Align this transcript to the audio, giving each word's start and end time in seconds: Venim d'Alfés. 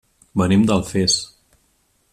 Venim 0.41 0.63
d'Alfés. 0.71 1.19